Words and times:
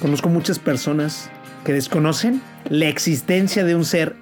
Conozco 0.00 0.30
muchas 0.30 0.58
personas 0.58 1.30
que 1.64 1.74
desconocen 1.74 2.40
la 2.68 2.86
existencia 2.86 3.64
de 3.64 3.74
un 3.74 3.84
ser 3.84 4.16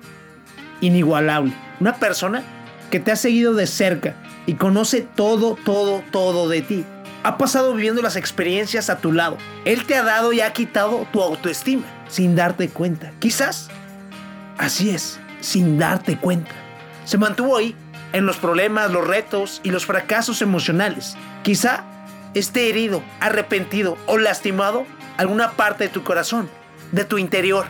inigualable. 0.81 1.53
Una 1.79 1.95
persona 1.97 2.43
que 2.91 2.99
te 2.99 3.13
ha 3.13 3.17
seguido 3.17 3.55
de 3.55 3.67
cerca 3.67 4.17
y 4.47 4.55
conoce 4.55 5.03
todo, 5.03 5.57
todo, 5.65 6.03
todo 6.11 6.49
de 6.49 6.63
ti. 6.63 6.85
Ha 7.23 7.39
pasado 7.39 7.75
viviendo 7.75 8.03
las 8.03 8.17
experiencias 8.17 8.91
a 8.91 8.99
tu 8.99 9.13
lado. 9.13 9.37
Él 9.65 9.85
te 9.85 9.95
ha 9.95 10.03
dado 10.03 10.33
y 10.33 10.41
ha 10.41 10.53
quitado 10.53 11.07
tu 11.13 11.23
autoestima 11.23 11.85
sin 12.09 12.35
darte 12.35 12.69
cuenta. 12.69 13.13
Quizás 13.21 13.69
así 14.57 14.91
es, 14.91 15.21
sin 15.41 15.79
darte 15.79 16.17
cuenta. 16.17 16.51
Se 17.05 17.19
mantuvo 17.19 17.57
ahí 17.57 17.77
en 18.13 18.27
los 18.27 18.37
problemas, 18.37 18.91
los 18.91 19.07
retos 19.07 19.61
y 19.63 19.71
los 19.71 19.87
fracasos 19.87 20.43
emocionales. 20.43 21.17
Quizá 21.43 21.85
esté 22.35 22.69
herido, 22.69 23.03
arrepentido 23.21 23.97
o 24.07 24.19
lastimado 24.19 24.87
alguna 25.19 25.51
parte 25.53 25.85
de 25.85 25.91
tu 25.91 26.03
corazón, 26.03 26.49
de 26.93 27.05
tu 27.05 27.19
interior. 27.19 27.67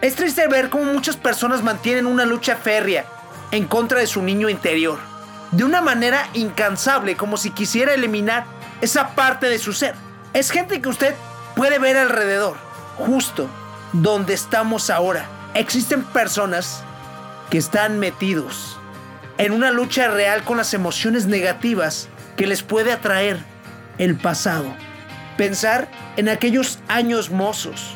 Es 0.00 0.14
triste 0.14 0.48
ver 0.48 0.70
cómo 0.70 0.84
muchas 0.84 1.16
personas 1.16 1.62
mantienen 1.62 2.06
una 2.06 2.24
lucha 2.24 2.56
férrea 2.56 3.04
en 3.50 3.66
contra 3.66 3.98
de 3.98 4.06
su 4.06 4.22
niño 4.22 4.48
interior, 4.48 4.98
de 5.50 5.64
una 5.64 5.82
manera 5.82 6.28
incansable, 6.32 7.16
como 7.16 7.36
si 7.36 7.50
quisiera 7.50 7.92
eliminar 7.92 8.46
esa 8.80 9.14
parte 9.14 9.48
de 9.48 9.58
su 9.58 9.74
ser. 9.74 9.94
Es 10.32 10.50
gente 10.50 10.80
que 10.80 10.88
usted 10.88 11.14
puede 11.54 11.78
ver 11.78 11.98
alrededor, 11.98 12.56
justo 12.96 13.48
donde 13.92 14.32
estamos 14.32 14.88
ahora. 14.88 15.26
Existen 15.54 16.02
personas 16.02 16.82
que 17.50 17.58
están 17.58 17.98
metidos 17.98 18.78
en 19.38 19.52
una 19.52 19.70
lucha 19.70 20.08
real 20.08 20.42
con 20.44 20.56
las 20.56 20.72
emociones 20.72 21.26
negativas 21.26 22.08
que 22.36 22.46
les 22.46 22.62
puede 22.62 22.92
atraer 22.92 23.38
el 23.98 24.16
pasado. 24.16 24.74
Pensar 25.36 25.88
en 26.16 26.28
aquellos 26.28 26.78
años 26.88 27.30
mozos. 27.30 27.94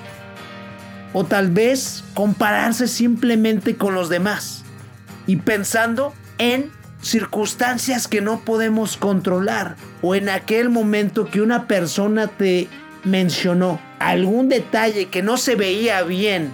O 1.13 1.25
tal 1.25 1.51
vez 1.51 2.05
compararse 2.15 2.89
simplemente 2.89 3.77
con 3.77 3.95
los 3.95 4.09
demás. 4.09 4.65
Y 5.27 5.37
pensando 5.37 6.15
en 6.39 6.71
circunstancias 7.01 8.09
que 8.09 8.21
no 8.21 8.41
podemos 8.41 8.97
controlar. 8.97 9.77
O 10.03 10.15
en 10.15 10.29
aquel 10.29 10.71
momento 10.71 11.27
que 11.27 11.41
una 11.41 11.67
persona 11.67 12.27
te 12.27 12.69
mencionó 13.05 13.81
algún 13.99 14.49
detalle 14.49 15.07
que 15.07 15.23
no 15.23 15.37
se 15.37 15.55
veía 15.55 16.03
bien 16.03 16.53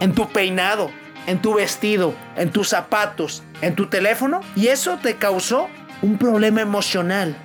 en 0.00 0.14
tu 0.14 0.28
peinado, 0.28 0.90
en 1.26 1.42
tu 1.42 1.54
vestido, 1.54 2.14
en 2.36 2.50
tus 2.50 2.68
zapatos, 2.68 3.42
en 3.60 3.74
tu 3.74 3.86
teléfono. 3.88 4.40
Y 4.56 4.68
eso 4.68 4.98
te 5.02 5.16
causó 5.16 5.68
un 6.02 6.18
problema 6.18 6.60
emocional 6.60 7.36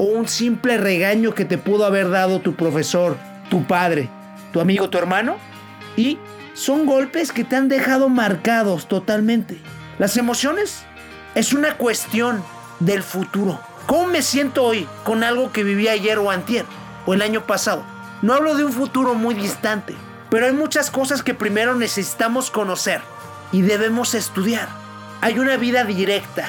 o 0.00 0.04
un 0.04 0.26
simple 0.26 0.78
regaño 0.78 1.34
que 1.34 1.44
te 1.44 1.58
pudo 1.58 1.84
haber 1.84 2.08
dado 2.08 2.40
tu 2.40 2.54
profesor, 2.54 3.18
tu 3.50 3.66
padre, 3.66 4.08
tu 4.50 4.58
amigo, 4.58 4.88
tu 4.88 4.96
hermano. 4.96 5.36
Y 5.94 6.16
son 6.54 6.86
golpes 6.86 7.32
que 7.32 7.44
te 7.44 7.56
han 7.56 7.68
dejado 7.68 8.08
marcados 8.08 8.88
totalmente. 8.88 9.58
Las 9.98 10.16
emociones 10.16 10.84
es 11.34 11.52
una 11.52 11.76
cuestión 11.76 12.42
del 12.78 13.02
futuro. 13.02 13.60
¿Cómo 13.86 14.06
me 14.06 14.22
siento 14.22 14.64
hoy 14.64 14.88
con 15.04 15.22
algo 15.22 15.52
que 15.52 15.64
viví 15.64 15.86
ayer 15.86 16.16
o 16.16 16.30
antier 16.30 16.64
o 17.04 17.12
el 17.12 17.20
año 17.20 17.46
pasado? 17.46 17.84
No 18.22 18.32
hablo 18.32 18.54
de 18.54 18.64
un 18.64 18.72
futuro 18.72 19.12
muy 19.14 19.34
distante, 19.34 19.94
pero 20.30 20.46
hay 20.46 20.52
muchas 20.54 20.90
cosas 20.90 21.22
que 21.22 21.34
primero 21.34 21.74
necesitamos 21.74 22.50
conocer 22.50 23.02
y 23.52 23.60
debemos 23.60 24.14
estudiar. 24.14 24.66
Hay 25.20 25.38
una 25.38 25.58
vida 25.58 25.84
directa. 25.84 26.46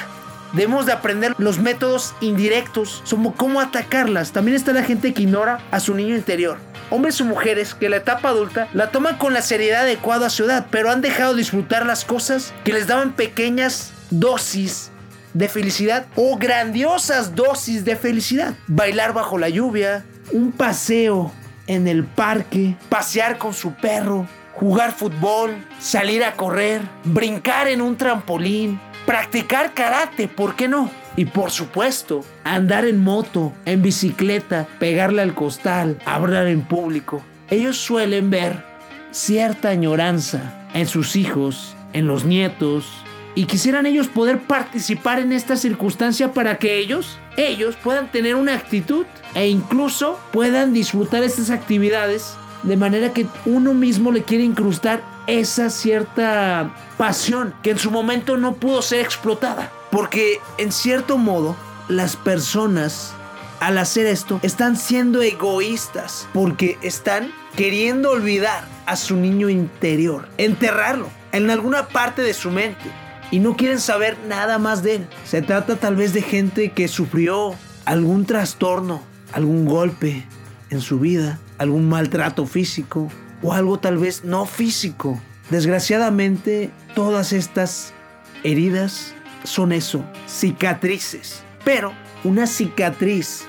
Debemos 0.52 0.84
de 0.84 0.92
aprender 0.92 1.34
los 1.38 1.58
métodos 1.58 2.14
indirectos, 2.20 3.02
como 3.08 3.34
cómo 3.34 3.60
atacarlas. 3.60 4.32
También 4.32 4.54
está 4.54 4.72
la 4.72 4.82
gente 4.82 5.14
que 5.14 5.22
ignora 5.22 5.60
a 5.70 5.80
su 5.80 5.94
niño 5.94 6.14
interior. 6.14 6.58
Hombres 6.90 7.20
o 7.22 7.24
mujeres 7.24 7.74
que 7.74 7.88
la 7.88 7.96
etapa 7.96 8.28
adulta 8.28 8.68
la 8.74 8.90
toman 8.90 9.16
con 9.16 9.32
la 9.32 9.40
seriedad 9.40 9.82
adecuada 9.82 10.26
a 10.26 10.30
su 10.30 10.44
edad, 10.44 10.66
pero 10.70 10.90
han 10.90 11.00
dejado 11.00 11.32
de 11.32 11.38
disfrutar 11.38 11.86
las 11.86 12.04
cosas 12.04 12.52
que 12.64 12.74
les 12.74 12.86
daban 12.86 13.12
pequeñas 13.12 13.92
dosis 14.10 14.90
de 15.32 15.48
felicidad 15.48 16.04
o 16.16 16.36
grandiosas 16.36 17.34
dosis 17.34 17.86
de 17.86 17.96
felicidad. 17.96 18.54
Bailar 18.66 19.14
bajo 19.14 19.38
la 19.38 19.48
lluvia, 19.48 20.04
un 20.32 20.52
paseo 20.52 21.32
en 21.66 21.88
el 21.88 22.04
parque, 22.04 22.76
pasear 22.90 23.38
con 23.38 23.54
su 23.54 23.72
perro, 23.74 24.26
jugar 24.52 24.92
fútbol, 24.92 25.56
salir 25.78 26.22
a 26.24 26.34
correr, 26.34 26.82
brincar 27.04 27.68
en 27.68 27.80
un 27.80 27.96
trampolín, 27.96 28.78
practicar 29.06 29.74
karate, 29.74 30.28
¿por 30.28 30.56
qué 30.56 30.68
no? 30.68 30.90
Y 31.16 31.26
por 31.26 31.50
supuesto, 31.50 32.24
andar 32.44 32.84
en 32.84 33.02
moto, 33.02 33.52
en 33.64 33.82
bicicleta, 33.82 34.66
pegarle 34.78 35.22
al 35.22 35.34
costal, 35.34 35.98
hablar 36.04 36.46
en 36.46 36.62
público. 36.62 37.22
Ellos 37.50 37.76
suelen 37.76 38.30
ver 38.30 38.64
cierta 39.10 39.68
añoranza 39.68 40.68
en 40.74 40.86
sus 40.86 41.16
hijos, 41.16 41.76
en 41.92 42.06
los 42.06 42.24
nietos, 42.24 42.86
y 43.34 43.44
quisieran 43.44 43.86
ellos 43.86 44.08
poder 44.08 44.40
participar 44.40 45.18
en 45.18 45.32
esta 45.32 45.56
circunstancia 45.56 46.32
para 46.32 46.58
que 46.58 46.78
ellos, 46.78 47.18
ellos 47.36 47.76
puedan 47.82 48.10
tener 48.10 48.34
una 48.34 48.54
actitud 48.54 49.06
e 49.34 49.48
incluso 49.48 50.18
puedan 50.32 50.72
disfrutar 50.72 51.22
estas 51.22 51.50
actividades 51.50 52.34
de 52.62 52.76
manera 52.76 53.12
que 53.12 53.26
uno 53.46 53.74
mismo 53.74 54.12
le 54.12 54.22
quiere 54.22 54.44
incrustar 54.44 55.02
esa 55.26 55.70
cierta 55.70 56.74
pasión 56.98 57.54
que 57.62 57.70
en 57.70 57.78
su 57.78 57.90
momento 57.90 58.36
no 58.36 58.54
pudo 58.54 58.82
ser 58.82 59.00
explotada. 59.00 59.70
Porque 59.90 60.40
en 60.58 60.72
cierto 60.72 61.18
modo 61.18 61.56
las 61.88 62.16
personas 62.16 63.14
al 63.60 63.78
hacer 63.78 64.06
esto 64.06 64.40
están 64.42 64.76
siendo 64.76 65.22
egoístas 65.22 66.26
porque 66.32 66.78
están 66.82 67.30
queriendo 67.56 68.10
olvidar 68.10 68.64
a 68.86 68.96
su 68.96 69.16
niño 69.16 69.48
interior, 69.48 70.28
enterrarlo 70.36 71.08
en 71.30 71.48
alguna 71.48 71.86
parte 71.86 72.22
de 72.22 72.34
su 72.34 72.50
mente 72.50 72.90
y 73.30 73.38
no 73.38 73.56
quieren 73.56 73.78
saber 73.78 74.18
nada 74.26 74.58
más 74.58 74.82
de 74.82 74.96
él. 74.96 75.06
Se 75.24 75.42
trata 75.42 75.76
tal 75.76 75.94
vez 75.94 76.12
de 76.12 76.22
gente 76.22 76.72
que 76.72 76.88
sufrió 76.88 77.54
algún 77.84 78.26
trastorno, 78.26 79.02
algún 79.32 79.64
golpe 79.64 80.26
en 80.70 80.80
su 80.80 80.98
vida, 80.98 81.38
algún 81.58 81.88
maltrato 81.88 82.46
físico 82.46 83.10
o 83.42 83.52
algo 83.52 83.78
tal 83.78 83.98
vez 83.98 84.24
no 84.24 84.46
físico. 84.46 85.20
Desgraciadamente, 85.50 86.70
todas 86.94 87.32
estas 87.32 87.92
heridas 88.44 89.14
son 89.44 89.72
eso, 89.72 90.04
cicatrices. 90.26 91.42
Pero 91.64 91.92
una 92.24 92.46
cicatriz 92.46 93.44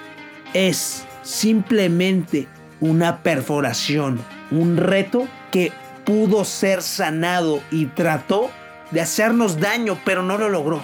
es 0.53 1.05
simplemente 1.21 2.47
una 2.79 3.23
perforación, 3.23 4.19
un 4.51 4.77
reto 4.77 5.27
que 5.51 5.71
pudo 6.05 6.43
ser 6.43 6.81
sanado 6.81 7.61
y 7.71 7.85
trató 7.85 8.51
de 8.91 9.01
hacernos 9.01 9.59
daño, 9.59 9.97
pero 10.03 10.21
no 10.23 10.37
lo 10.37 10.49
logró. 10.49 10.81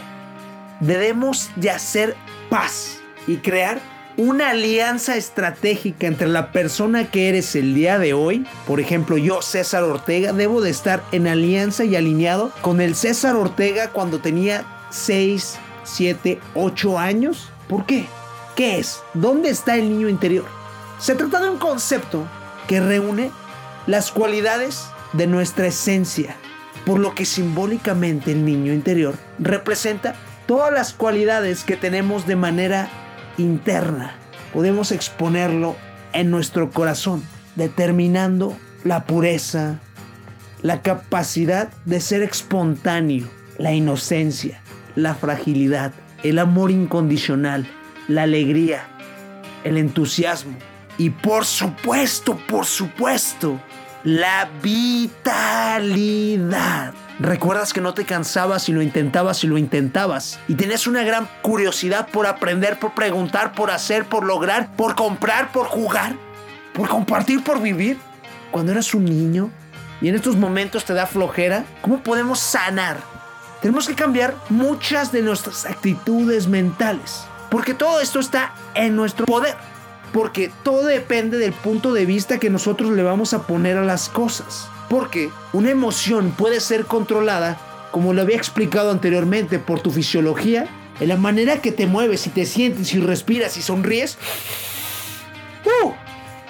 Debemos 0.79 1.49
de 1.55 1.71
hacer 1.71 2.15
paz 2.49 3.01
y 3.27 3.37
crear 3.37 3.79
una 4.19 4.49
alianza 4.49 5.15
estratégica 5.15 6.05
entre 6.05 6.27
la 6.27 6.51
persona 6.51 7.09
que 7.09 7.29
eres 7.29 7.55
el 7.55 7.73
día 7.73 7.97
de 7.99 8.13
hoy. 8.13 8.45
Por 8.67 8.81
ejemplo, 8.81 9.17
yo, 9.17 9.41
César 9.41 9.83
Ortega, 9.83 10.33
debo 10.33 10.59
de 10.59 10.69
estar 10.69 11.01
en 11.13 11.25
alianza 11.25 11.85
y 11.85 11.95
alineado 11.95 12.51
con 12.59 12.81
el 12.81 12.95
César 12.95 13.37
Ortega 13.37 13.91
cuando 13.91 14.19
tenía 14.19 14.65
6, 14.89 15.57
7, 15.85 16.37
8 16.53 16.99
años. 16.99 17.49
¿Por 17.69 17.85
qué? 17.85 18.07
¿Qué 18.57 18.79
es? 18.79 18.99
¿Dónde 19.13 19.51
está 19.51 19.77
el 19.77 19.87
niño 19.87 20.09
interior? 20.09 20.43
Se 20.99 21.15
trata 21.15 21.39
de 21.39 21.49
un 21.49 21.57
concepto 21.57 22.27
que 22.67 22.81
reúne 22.81 23.31
las 23.87 24.11
cualidades 24.11 24.83
de 25.13 25.27
nuestra 25.27 25.67
esencia, 25.67 26.35
por 26.85 26.99
lo 26.99 27.15
que 27.15 27.23
simbólicamente 27.23 28.33
el 28.33 28.43
niño 28.43 28.73
interior 28.73 29.15
representa 29.39 30.15
todas 30.45 30.73
las 30.73 30.91
cualidades 30.91 31.63
que 31.63 31.77
tenemos 31.77 32.27
de 32.27 32.35
manera 32.35 32.89
interna. 33.39 34.15
Podemos 34.53 34.91
exponerlo 34.91 35.75
en 36.13 36.29
nuestro 36.31 36.71
corazón, 36.71 37.23
determinando 37.55 38.55
la 38.83 39.05
pureza, 39.05 39.79
la 40.61 40.81
capacidad 40.81 41.69
de 41.85 42.01
ser 42.01 42.21
espontáneo, 42.21 43.27
la 43.57 43.73
inocencia, 43.73 44.61
la 44.95 45.15
fragilidad, 45.15 45.93
el 46.23 46.39
amor 46.39 46.71
incondicional, 46.71 47.67
la 48.07 48.23
alegría, 48.23 48.87
el 49.63 49.77
entusiasmo 49.77 50.57
y 50.97 51.11
por 51.11 51.45
supuesto, 51.45 52.37
por 52.47 52.65
supuesto, 52.65 53.59
la 54.03 54.49
vitalidad. 54.61 55.23
¿Recuerdas 57.19 57.73
que 57.73 57.81
no 57.81 57.93
te 57.93 58.05
cansabas 58.05 58.69
y 58.69 58.71
lo 58.71 58.81
intentabas 58.81 59.43
y 59.43 59.47
lo 59.47 59.57
intentabas? 59.57 60.39
Y 60.47 60.55
tenías 60.55 60.87
una 60.87 61.03
gran 61.03 61.27
curiosidad 61.41 62.07
por 62.07 62.25
aprender, 62.25 62.79
por 62.79 62.93
preguntar, 62.93 63.51
por 63.51 63.71
hacer, 63.71 64.05
por 64.05 64.23
lograr, 64.23 64.73
por 64.77 64.95
comprar, 64.95 65.51
por 65.51 65.65
jugar, 65.65 66.15
por 66.73 66.87
compartir, 66.87 67.43
por 67.43 67.61
vivir. 67.61 67.97
Cuando 68.51 68.71
eras 68.71 68.93
un 68.93 69.03
niño 69.03 69.51
y 69.99 70.07
en 70.07 70.15
estos 70.15 70.37
momentos 70.37 70.85
te 70.85 70.93
da 70.93 71.05
flojera, 71.07 71.65
¿cómo 71.81 72.01
podemos 72.03 72.39
sanar? 72.39 72.97
Tenemos 73.61 73.85
que 73.85 73.95
cambiar 73.95 74.33
muchas 74.47 75.11
de 75.11 75.21
nuestras 75.21 75.65
actitudes 75.65 76.47
mentales. 76.47 77.25
Porque 77.51 77.73
todo 77.73 77.99
esto 77.99 78.21
está 78.21 78.53
en 78.75 78.95
nuestro 78.95 79.25
poder. 79.25 79.55
Porque 80.13 80.53
todo 80.63 80.85
depende 80.85 81.37
del 81.37 81.51
punto 81.51 81.91
de 81.91 82.05
vista 82.05 82.39
que 82.39 82.49
nosotros 82.49 82.91
le 82.91 83.03
vamos 83.03 83.33
a 83.33 83.45
poner 83.45 83.77
a 83.77 83.83
las 83.83 84.07
cosas. 84.07 84.69
Porque 84.89 85.29
una 85.53 85.69
emoción 85.69 86.31
puede 86.31 86.59
ser 86.59 86.85
controlada, 86.85 87.57
como 87.91 88.13
lo 88.13 88.21
había 88.21 88.37
explicado 88.37 88.91
anteriormente, 88.91 89.59
por 89.59 89.79
tu 89.79 89.91
fisiología, 89.91 90.67
en 90.99 91.07
la 91.07 91.17
manera 91.17 91.61
que 91.61 91.71
te 91.71 91.87
mueves 91.87 92.27
y 92.27 92.31
te 92.31 92.45
sientes 92.45 92.93
y 92.93 92.99
respiras 92.99 93.55
y 93.57 93.61
sonríes. 93.61 94.17
¡Uh! 95.65 95.91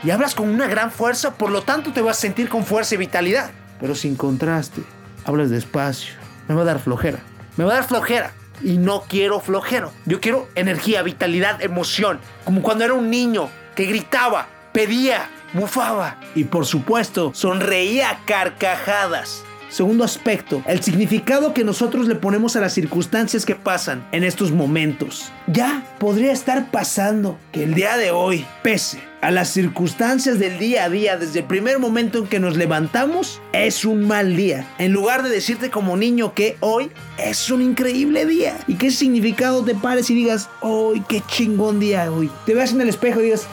Y 0.04 0.12
hablas 0.12 0.34
con 0.34 0.50
una 0.50 0.68
gran 0.68 0.92
fuerza, 0.92 1.36
por 1.36 1.52
lo 1.52 1.62
tanto 1.62 1.92
te 1.92 2.02
vas 2.02 2.18
a 2.18 2.22
sentir 2.22 2.50
con 2.50 2.66
fuerza 2.66 2.96
y 2.96 3.00
vitalidad. 3.00 3.52
Pero 3.80 3.96
sin 3.96 4.16
contraste, 4.16 4.82
hablas 5.26 5.50
despacio. 5.50 6.16
Me 6.48 6.56
va 6.56 6.62
a 6.62 6.66
dar 6.66 6.80
flojera. 6.80 7.20
Me 7.58 7.66
va 7.66 7.74
a 7.74 7.76
dar 7.76 7.88
flojera. 7.88 8.32
Y 8.64 8.78
no 8.78 9.04
quiero 9.08 9.40
flojero. 9.40 9.92
Yo 10.06 10.20
quiero 10.20 10.48
energía, 10.56 11.04
vitalidad, 11.04 11.62
emoción. 11.62 12.20
Como 12.44 12.62
cuando 12.62 12.86
era 12.86 12.94
un 12.94 13.10
niño 13.10 13.50
que 13.76 13.86
gritaba, 13.86 14.48
pedía, 14.80 15.30
bufaba. 15.54 16.18
Y 16.36 16.46
por 16.46 16.66
supuesto, 16.66 17.32
sonreía 17.34 18.12
a 18.12 18.26
carcajadas. 18.26 19.44
Segundo 19.68 20.06
aspecto, 20.06 20.64
el 20.68 20.82
significado 20.82 21.54
que 21.54 21.66
nosotros 21.66 22.08
le 22.08 22.16
ponemos 22.16 22.56
a 22.56 22.62
las 22.62 22.74
circunstancias 22.74 23.46
que 23.46 23.56
pasan 23.56 24.08
en 24.14 24.24
estos 24.24 24.52
momentos. 24.52 25.34
Ya 25.48 25.84
podría 26.00 26.32
estar 26.32 26.72
pasando 26.72 27.38
que 27.52 27.66
el 27.66 27.74
día 27.74 27.98
de 27.98 28.12
hoy, 28.12 28.46
pese 28.64 29.00
a 29.22 29.32
las 29.32 29.50
circunstancias 29.50 30.40
del 30.40 30.58
día 30.58 30.86
a 30.86 30.90
día, 30.90 31.18
desde 31.18 31.40
el 31.40 31.46
primer 31.46 31.78
momento 31.78 32.20
en 32.20 32.28
que 32.28 32.40
nos 32.40 32.56
levantamos, 32.56 33.42
es 33.52 33.84
un 33.84 34.08
mal 34.08 34.38
día. 34.38 34.66
En 34.78 34.94
lugar 34.94 35.24
de 35.24 35.30
decirte 35.30 35.70
como 35.70 35.98
niño 35.98 36.34
que 36.34 36.56
hoy 36.62 36.90
es 37.18 37.52
un 37.52 37.62
increíble 37.62 38.26
día. 38.26 38.58
¿Y 38.66 38.76
qué 38.76 38.92
significado 38.92 39.64
te 39.64 39.76
pares 39.76 40.10
y 40.10 40.16
digas, 40.16 40.50
hoy 40.62 41.04
qué 41.08 41.22
chingón 41.28 41.80
día 41.82 42.10
hoy? 42.12 42.32
Te 42.46 42.54
veas 42.56 42.72
en 42.72 42.82
el 42.82 42.90
espejo 42.90 43.20
y 43.20 43.26
digas, 43.26 43.48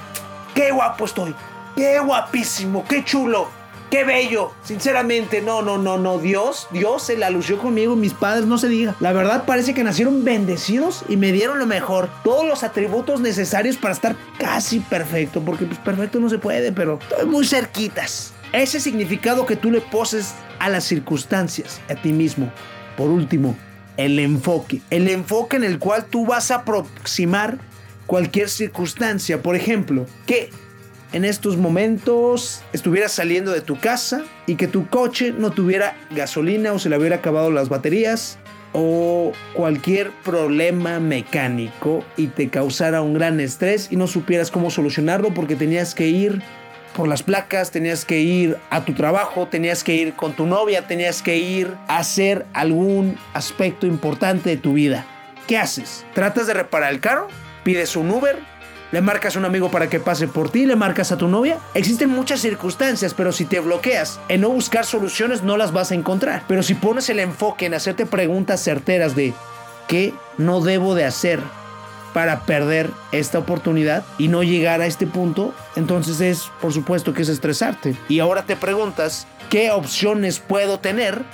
qué 0.57 0.73
guapo 0.73 1.05
estoy, 1.05 1.35
qué 1.77 2.01
guapísimo, 2.01 2.85
qué 2.89 3.05
chulo. 3.05 3.49
¡Qué 3.89 4.03
bello! 4.03 4.51
Sinceramente, 4.65 5.41
no, 5.43 5.63
no, 5.63 5.79
no, 5.79 5.97
no. 5.97 6.19
Dios, 6.19 6.67
Dios 6.73 7.05
se 7.05 7.17
la 7.17 7.31
lució 7.31 7.57
conmigo, 7.57 7.95
mis 7.95 8.15
padres, 8.15 8.45
no 8.45 8.59
se 8.59 8.67
diga. 8.67 8.97
La 8.99 9.13
verdad 9.13 9.45
parece 9.47 9.75
que 9.75 9.85
nacieron 9.85 10.25
bendecidos 10.25 11.05
y 11.09 11.17
me 11.17 11.31
dieron 11.31 11.61
lo 11.61 11.67
mejor. 11.67 12.11
Todos 12.25 12.45
los 12.45 12.65
atributos 12.65 13.21
necesarios 13.21 13.77
para 13.77 13.95
estar 13.95 14.17
casi 14.41 14.81
perfecto. 14.81 15.41
Porque 15.41 15.67
pues 15.67 15.79
perfecto 15.79 16.19
no 16.19 16.29
se 16.29 16.39
puede, 16.39 16.73
pero 16.73 16.99
estoy 17.01 17.27
muy 17.27 17.47
cerquitas. 17.47 18.33
Ese 18.53 18.81
significado 18.81 19.47
que 19.47 19.55
tú 19.55 19.71
le 19.71 19.81
poses 19.81 20.35
a 20.59 20.69
las 20.69 20.83
circunstancias, 20.83 21.81
a 21.89 21.95
ti 21.95 22.13
mismo. 22.13 22.51
Por 22.97 23.11
último, 23.11 23.57
el 23.97 24.19
enfoque. 24.19 24.83
El 24.91 25.09
enfoque 25.09 25.59
en 25.59 25.65
el 25.65 25.79
cual 25.79 26.07
tú 26.07 26.27
vas 26.27 26.51
a 26.51 26.57
aproximar 26.57 27.59
cualquier 28.07 28.49
circunstancia. 28.49 29.43
Por 29.43 29.57
ejemplo, 29.57 30.07
que 30.27 30.51
en 31.13 31.25
estos 31.25 31.57
momentos 31.57 32.63
estuvieras 32.73 33.13
saliendo 33.13 33.53
de 33.53 33.61
tu 33.61 33.79
casa 33.79 34.25
y 34.47 34.57
que 34.57 34.69
tu 34.69 34.89
coche 34.89 35.33
no 35.33 35.51
tuviera 35.51 35.97
gasolina 36.11 36.73
o 36.73 36.79
se 36.79 36.89
le 36.89 36.99
hubiera 36.99 37.17
acabado 37.17 37.51
las 37.51 37.69
baterías 37.69 38.39
o 38.73 39.33
cualquier 39.55 40.11
problema 40.25 41.01
mecánico 41.01 42.05
y 42.17 42.27
te 42.27 42.49
causara 42.49 43.03
un 43.03 43.15
gran 43.15 43.41
estrés 43.41 43.89
y 43.91 43.97
no 43.97 44.07
supieras 44.07 44.51
cómo 44.51 44.71
solucionarlo 44.71 45.33
porque 45.33 45.57
tenías 45.57 45.95
que 45.95 46.09
ir 46.09 46.43
por 46.95 47.09
las 47.09 47.23
placas, 47.23 47.71
tenías 47.71 48.05
que 48.05 48.21
ir 48.21 48.57
a 48.71 48.85
tu 48.85 48.95
trabajo, 48.95 49.49
tenías 49.49 49.85
que 49.85 49.95
ir 49.95 50.15
con 50.15 50.35
tu 50.35 50.47
novia, 50.47 50.87
tenías 50.87 51.23
que 51.23 51.37
ir 51.37 51.73
a 51.89 51.99
hacer 51.99 52.47
algún 52.55 53.19
aspecto 53.35 53.87
importante 53.87 54.51
de 54.51 54.57
tu 54.57 54.75
vida. 54.75 55.07
¿Qué 55.47 55.59
haces? 55.59 56.05
¿Tratas 56.15 56.47
de 56.47 56.55
reparar 56.55 56.93
el 56.93 57.01
carro? 57.01 57.29
¿Pides 57.67 57.97
un 57.97 58.13
Uber? 58.13 58.39
le 58.93 59.01
marcas 59.01 59.35
a 59.35 59.41
un 59.41 59.45
amigo 59.45 59.73
para 59.73 59.91
que 59.91 59.99
pase 59.99 60.29
por 60.29 60.51
ti, 60.51 60.67
le 60.67 60.77
marcas 60.77 61.11
a 61.11 61.17
tu 61.17 61.27
novia. 61.27 61.59
Existen 61.75 62.09
muchas 62.09 62.39
circunstancias, 62.39 63.13
pero 63.13 63.33
si 63.33 63.45
te 63.45 63.59
bloqueas 63.59 64.21
en 64.29 64.43
no 64.43 64.51
buscar 64.51 64.87
soluciones 64.87 65.43
no 65.43 65.57
las 65.57 65.73
vas 65.73 65.91
a 65.91 65.97
encontrar. 65.97 66.45
Pero 66.47 66.63
si 66.63 66.75
pones 66.75 67.11
el 67.11 67.19
enfoque 67.19 67.67
en 67.67 67.75
hacerte 67.75 68.07
preguntas 68.07 68.63
certeras 68.63 69.17
de 69.17 69.35
qué 69.89 70.15
no 70.39 70.61
debo 70.61 70.95
de 70.95 71.07
hacer 71.07 71.41
para 72.15 72.47
perder 72.47 72.89
esta 73.11 73.41
oportunidad 73.41 74.05
y 74.17 74.29
no 74.29 74.45
llegar 74.45 74.81
a 74.81 74.87
este 74.87 75.09
punto, 75.09 75.53
entonces 75.75 76.21
es, 76.21 76.45
por 76.61 76.73
supuesto, 76.73 77.15
que 77.15 77.23
es 77.23 77.29
estresarte. 77.29 77.97
Y 78.09 78.21
ahora 78.21 78.45
te 78.45 78.55
preguntas, 78.55 79.27
¿qué 79.51 79.73
opciones 79.73 80.39
puedo 80.39 80.79
tener? 80.79 81.25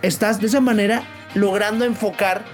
Estás 0.00 0.40
de 0.40 0.46
esa 0.46 0.62
manera 0.62 1.02
logrando 1.34 1.84
enfocar 1.84 2.46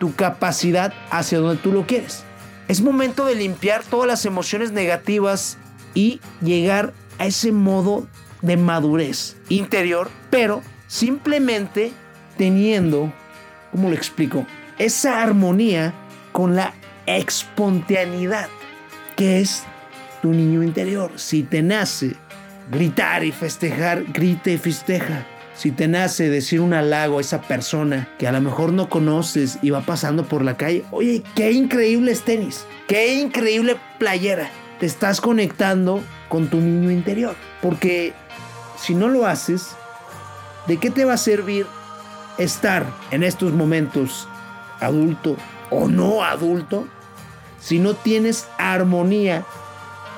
tu 0.00 0.16
capacidad 0.16 0.92
hacia 1.12 1.38
donde 1.38 1.62
tú 1.62 1.70
lo 1.70 1.86
quieres. 1.86 2.24
Es 2.68 2.80
momento 2.80 3.26
de 3.26 3.34
limpiar 3.34 3.84
todas 3.84 4.06
las 4.06 4.24
emociones 4.24 4.72
negativas 4.72 5.58
y 5.94 6.20
llegar 6.40 6.92
a 7.18 7.26
ese 7.26 7.52
modo 7.52 8.06
de 8.42 8.56
madurez 8.56 9.36
interior, 9.48 10.10
pero 10.30 10.62
simplemente 10.86 11.92
teniendo, 12.36 13.12
¿cómo 13.70 13.88
lo 13.88 13.94
explico? 13.94 14.46
Esa 14.78 15.22
armonía 15.22 15.94
con 16.32 16.56
la 16.56 16.74
espontaneidad 17.06 18.48
que 19.16 19.40
es 19.40 19.62
tu 20.22 20.32
niño 20.32 20.62
interior. 20.62 21.12
Si 21.16 21.42
te 21.42 21.62
nace 21.62 22.16
gritar 22.70 23.24
y 23.24 23.32
festejar, 23.32 24.04
grite 24.04 24.54
y 24.54 24.58
festeja. 24.58 25.26
Si 25.56 25.70
te 25.70 25.86
nace 25.86 26.28
decir 26.28 26.60
un 26.60 26.74
halago 26.74 27.18
a 27.18 27.20
esa 27.20 27.42
persona 27.42 28.08
que 28.18 28.26
a 28.26 28.32
lo 28.32 28.40
mejor 28.40 28.72
no 28.72 28.88
conoces 28.88 29.58
y 29.62 29.70
va 29.70 29.82
pasando 29.82 30.24
por 30.24 30.44
la 30.44 30.56
calle, 30.56 30.84
oye, 30.90 31.22
qué 31.36 31.52
increíbles 31.52 32.22
tenis, 32.22 32.66
qué 32.88 33.14
increíble 33.14 33.76
playera. 33.98 34.50
Te 34.80 34.86
estás 34.86 35.20
conectando 35.20 36.02
con 36.28 36.48
tu 36.48 36.58
niño 36.60 36.90
interior. 36.90 37.36
Porque 37.62 38.12
si 38.76 38.94
no 38.94 39.08
lo 39.08 39.26
haces, 39.26 39.68
¿de 40.66 40.78
qué 40.78 40.90
te 40.90 41.04
va 41.04 41.14
a 41.14 41.18
servir 41.18 41.66
estar 42.36 42.84
en 43.12 43.22
estos 43.22 43.52
momentos 43.52 44.28
adulto 44.80 45.36
o 45.70 45.86
no 45.86 46.24
adulto 46.24 46.88
si 47.60 47.78
no 47.78 47.94
tienes 47.94 48.48
armonía 48.58 49.44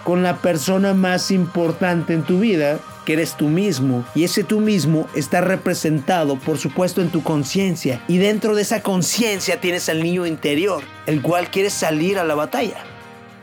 con 0.07 0.23
la 0.23 0.37
persona 0.37 0.95
más 0.95 1.33
importante 1.33 2.15
en 2.15 2.23
tu 2.23 2.39
vida 2.39 2.79
que 3.05 3.15
eres 3.15 3.37
tú 3.37 3.49
mismo. 3.49 4.07
Y 4.15 4.23
ese 4.23 4.45
tú 4.45 4.61
mismo 4.61 5.09
está 5.17 5.41
representado, 5.41 6.39
por 6.39 6.59
supuesto, 6.59 7.03
en 7.03 7.11
tu 7.11 7.25
conciencia. 7.25 8.01
Y 8.07 8.19
dentro 8.19 8.55
de 8.55 8.63
esa 8.63 8.85
conciencia 8.85 9.61
tienes 9.61 9.89
al 9.89 10.05
niño 10.05 10.25
interior, 10.25 10.85
el 11.07 11.21
cual 11.23 11.51
quiere 11.51 11.71
salir 11.71 12.21
a 12.21 12.25
la 12.25 12.37
batalla. 12.37 12.77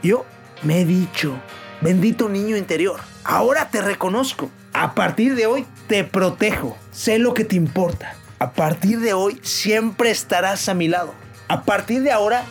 Yo 0.02 0.24
me 0.62 0.80
he 0.80 0.86
dicho, 0.86 1.38
bendito 1.82 2.30
niño 2.30 2.56
interior, 2.56 3.02
ahora 3.26 3.70
te 3.70 3.82
reconozco. 3.82 4.50
A 4.72 4.96
partir 4.96 5.36
de 5.36 5.48
hoy 5.48 5.66
te 5.88 6.06
protejo. 6.06 6.78
Sé 6.94 7.20
lo 7.20 7.34
que 7.34 7.44
te 7.44 7.58
importa. 7.58 8.16
A 8.40 8.54
partir 8.54 9.02
de 9.02 9.12
hoy 9.12 9.38
siempre 9.44 10.12
estarás 10.12 10.70
a 10.70 10.74
mi 10.74 10.88
lado. 10.88 11.14
A 11.50 11.64
partir 11.64 12.04
de 12.04 12.14
ahora 12.14 12.46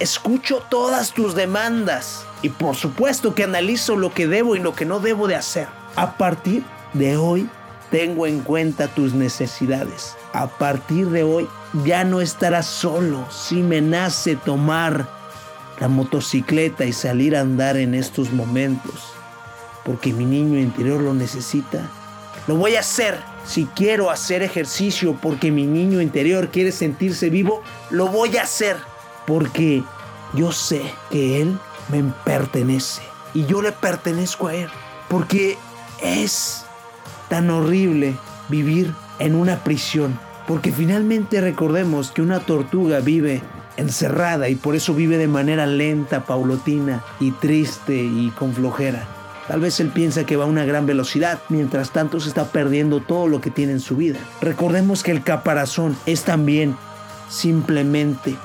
escucho 0.00 0.62
todas 0.70 1.12
tus 1.12 1.34
demandas. 1.34 2.24
Y 2.42 2.50
por 2.50 2.76
supuesto 2.76 3.34
que 3.34 3.44
analizo 3.44 3.96
lo 3.96 4.12
que 4.14 4.26
debo 4.26 4.54
y 4.54 4.60
lo 4.60 4.74
que 4.74 4.84
no 4.84 5.00
debo 5.00 5.26
de 5.26 5.36
hacer. 5.36 5.68
A 5.96 6.16
partir 6.16 6.62
de 6.92 7.16
hoy 7.16 7.48
tengo 7.90 8.26
en 8.26 8.40
cuenta 8.40 8.88
tus 8.88 9.14
necesidades. 9.14 10.16
A 10.32 10.46
partir 10.46 11.08
de 11.10 11.24
hoy 11.24 11.48
ya 11.84 12.04
no 12.04 12.20
estarás 12.20 12.66
solo 12.66 13.26
si 13.30 13.56
me 13.56 13.80
nace 13.80 14.36
tomar 14.36 15.08
la 15.80 15.88
motocicleta 15.88 16.84
y 16.84 16.92
salir 16.92 17.36
a 17.36 17.40
andar 17.40 17.76
en 17.76 17.94
estos 17.94 18.32
momentos. 18.32 19.12
Porque 19.84 20.12
mi 20.12 20.24
niño 20.24 20.58
interior 20.58 21.00
lo 21.00 21.14
necesita. 21.14 21.90
Lo 22.46 22.56
voy 22.56 22.76
a 22.76 22.80
hacer. 22.80 23.18
Si 23.46 23.64
quiero 23.66 24.10
hacer 24.10 24.42
ejercicio 24.42 25.16
porque 25.20 25.50
mi 25.50 25.66
niño 25.66 26.00
interior 26.00 26.50
quiere 26.50 26.72
sentirse 26.72 27.30
vivo, 27.30 27.62
lo 27.90 28.08
voy 28.08 28.36
a 28.36 28.42
hacer. 28.42 28.76
Porque 29.26 29.82
yo 30.34 30.52
sé 30.52 30.82
que 31.10 31.40
Él 31.42 31.58
me 31.88 32.02
pertenece. 32.24 33.02
Y 33.34 33.46
yo 33.46 33.62
le 33.62 33.72
pertenezco 33.72 34.48
a 34.48 34.54
Él. 34.54 34.68
Porque 35.08 35.58
es 36.02 36.64
tan 37.28 37.50
horrible 37.50 38.16
vivir 38.48 38.94
en 39.18 39.34
una 39.34 39.62
prisión. 39.64 40.18
Porque 40.46 40.72
finalmente 40.72 41.40
recordemos 41.40 42.10
que 42.10 42.22
una 42.22 42.40
tortuga 42.40 43.00
vive 43.00 43.42
encerrada 43.76 44.48
y 44.48 44.56
por 44.56 44.74
eso 44.74 44.94
vive 44.94 45.18
de 45.18 45.28
manera 45.28 45.66
lenta, 45.66 46.24
paulatina 46.24 47.04
y 47.20 47.30
triste 47.32 47.96
y 47.96 48.30
con 48.36 48.52
flojera. 48.52 49.06
Tal 49.46 49.60
vez 49.60 49.80
él 49.80 49.88
piensa 49.88 50.26
que 50.26 50.36
va 50.36 50.44
a 50.44 50.48
una 50.48 50.66
gran 50.66 50.84
velocidad, 50.84 51.40
mientras 51.48 51.90
tanto 51.90 52.20
se 52.20 52.28
está 52.28 52.48
perdiendo 52.48 53.00
todo 53.00 53.28
lo 53.28 53.40
que 53.40 53.50
tiene 53.50 53.72
en 53.72 53.80
su 53.80 53.96
vida. 53.96 54.18
Recordemos 54.42 55.02
que 55.02 55.10
el 55.10 55.22
caparazón 55.22 55.96
es 56.04 56.24
también 56.24 56.76
simplemente 57.30 58.36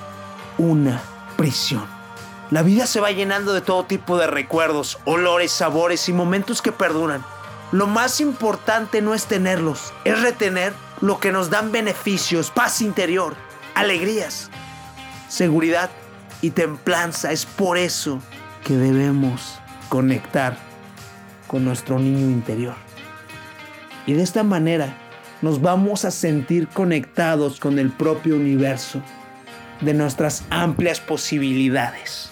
una 0.58 1.02
prisión. 1.36 1.93
La 2.54 2.62
vida 2.62 2.86
se 2.86 3.00
va 3.00 3.10
llenando 3.10 3.52
de 3.52 3.62
todo 3.62 3.86
tipo 3.86 4.16
de 4.20 4.28
recuerdos, 4.28 5.00
olores, 5.06 5.52
sabores 5.52 6.08
y 6.08 6.14
momentos 6.14 6.62
que 6.62 6.72
perduran. 6.72 7.26
Lo 7.72 7.88
más 7.88 8.22
importante 8.22 9.02
no 9.02 9.16
es 9.16 9.26
tenerlos, 9.26 9.92
es 10.04 10.22
retener 10.22 10.72
lo 11.02 11.20
que 11.20 11.32
nos 11.32 11.50
dan 11.50 11.72
beneficios, 11.72 12.52
paz 12.52 12.80
interior, 12.84 13.34
alegrías, 13.74 14.52
seguridad 15.30 15.90
y 16.44 16.52
templanza. 16.52 17.32
Es 17.32 17.48
por 17.48 17.80
eso 17.80 18.20
que 18.64 18.76
debemos 18.76 19.58
conectar 19.90 20.56
con 21.48 21.66
nuestro 21.66 21.98
niño 21.98 22.30
interior. 22.30 22.76
Y 24.06 24.14
de 24.14 24.22
esta 24.22 24.44
manera 24.44 24.96
nos 25.42 25.60
vamos 25.60 26.06
a 26.06 26.12
sentir 26.12 26.68
conectados 26.68 27.60
con 27.60 27.80
el 27.80 27.90
propio 27.90 28.36
universo 28.36 29.02
de 29.82 29.96
nuestras 29.96 30.44
amplias 30.52 31.00
posibilidades. 31.00 32.32